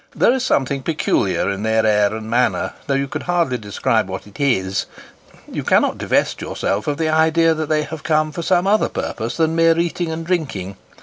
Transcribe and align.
There 0.15 0.33
is 0.33 0.43
something 0.43 0.81
peculiar 0.81 1.47
in 1.51 1.61
their 1.61 1.85
air 1.85 2.15
and 2.15 2.27
manner, 2.27 2.73
though 2.87 2.95
you 2.95 3.07
could 3.07 3.21
hardly 3.21 3.59
describe 3.59 4.09
what 4.09 4.25
it 4.25 4.39
is; 4.39 4.87
you 5.47 5.61
cannot 5.61 5.99
divest 5.99 6.41
your 6.41 6.55
self 6.55 6.87
of 6.87 6.97
the 6.97 7.09
idea 7.09 7.53
that 7.53 7.69
they 7.69 7.83
have 7.83 8.01
come 8.01 8.31
for 8.31 8.41
some 8.41 8.65
other 8.65 8.89
purpose 8.89 9.37
than 9.37 9.55
mere 9.55 9.77
eating 9.77 10.09
and 10.11 10.25
drinking. 10.25 10.75